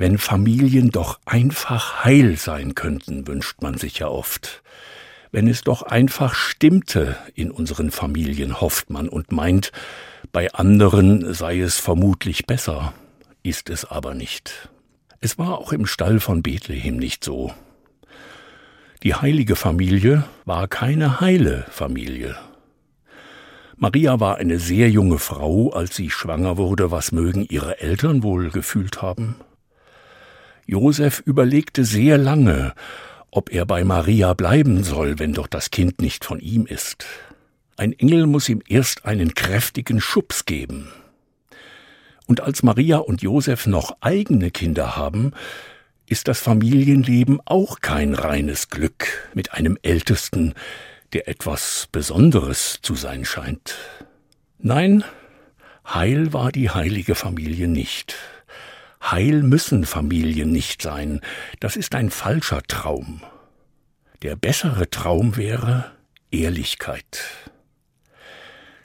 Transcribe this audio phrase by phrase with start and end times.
[0.00, 4.62] Wenn Familien doch einfach heil sein könnten, wünscht man sich ja oft.
[5.32, 9.72] Wenn es doch einfach stimmte in unseren Familien, hofft man und meint,
[10.30, 12.94] bei anderen sei es vermutlich besser,
[13.42, 14.68] ist es aber nicht.
[15.18, 17.52] Es war auch im Stall von Bethlehem nicht so.
[19.02, 22.36] Die heilige Familie war keine heile Familie.
[23.76, 28.50] Maria war eine sehr junge Frau, als sie schwanger wurde, was mögen ihre Eltern wohl
[28.50, 29.34] gefühlt haben?
[30.68, 32.74] Josef überlegte sehr lange,
[33.30, 37.06] ob er bei Maria bleiben soll, wenn doch das Kind nicht von ihm ist.
[37.78, 40.90] Ein Engel muss ihm erst einen kräftigen Schubs geben.
[42.26, 45.32] Und als Maria und Josef noch eigene Kinder haben,
[46.06, 50.52] ist das Familienleben auch kein reines Glück mit einem Ältesten,
[51.14, 53.74] der etwas Besonderes zu sein scheint.
[54.58, 55.02] Nein,
[55.86, 58.16] heil war die heilige Familie nicht.
[59.02, 61.20] Heil müssen Familien nicht sein,
[61.60, 63.22] das ist ein falscher Traum.
[64.22, 65.92] Der bessere Traum wäre
[66.30, 67.24] Ehrlichkeit.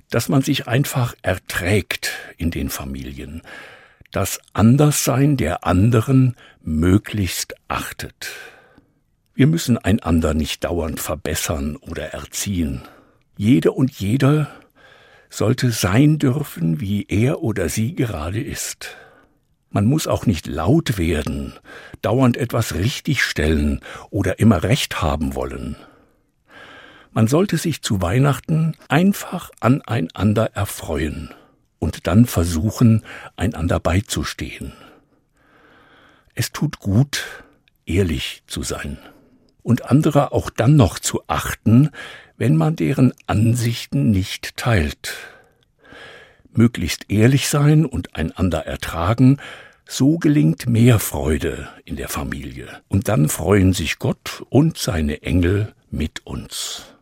[0.10, 3.42] Dass man sich einfach erträgt in den Familien,
[4.12, 8.30] das Anderssein der anderen möglichst achtet.
[9.34, 12.84] Wir müssen einander nicht dauernd verbessern oder erziehen.
[13.36, 14.52] Jede und jeder
[15.32, 18.96] sollte sein dürfen, wie er oder sie gerade ist.
[19.74, 21.54] Man muss auch nicht laut werden,
[22.04, 25.76] dauernd etwas richtigstellen oder immer recht haben wollen.
[27.12, 31.32] Man sollte sich zu Weihnachten einfach aneinander erfreuen
[31.80, 33.04] und dann versuchen,
[33.36, 34.74] einander beizustehen.
[36.36, 37.44] Es tut gut,
[37.88, 39.00] ehrlich zu sein
[39.64, 41.90] und andere auch dann noch zu achten,
[42.38, 45.16] wenn man deren Ansichten nicht teilt
[46.58, 49.38] möglichst ehrlich sein und einander ertragen,
[49.86, 52.68] so gelingt mehr Freude in der Familie.
[52.88, 56.93] Und dann freuen sich Gott und seine Engel mit uns.